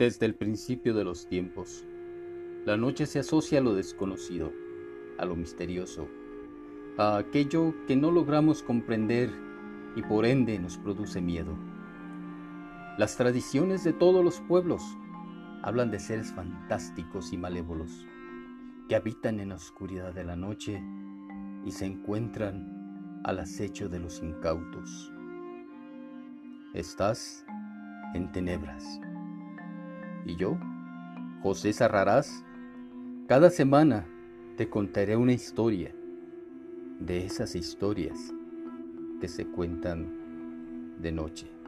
[0.00, 1.84] Desde el principio de los tiempos,
[2.64, 4.50] la noche se asocia a lo desconocido,
[5.18, 6.08] a lo misterioso,
[6.96, 9.28] a aquello que no logramos comprender
[9.96, 11.54] y por ende nos produce miedo.
[12.96, 14.82] Las tradiciones de todos los pueblos
[15.62, 18.06] hablan de seres fantásticos y malévolos
[18.88, 20.82] que habitan en la oscuridad de la noche
[21.66, 25.12] y se encuentran al acecho de los incautos.
[26.72, 27.44] Estás
[28.14, 28.98] en tenebras.
[30.26, 30.58] Y yo,
[31.42, 32.44] José Sarrarás,
[33.26, 34.06] cada semana
[34.56, 35.94] te contaré una historia
[36.98, 38.18] de esas historias
[39.20, 41.59] que se cuentan de noche.